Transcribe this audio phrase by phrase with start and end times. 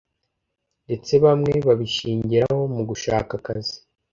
[0.85, 3.75] ndetse bamwe babishingiraho mu gushaka akazi,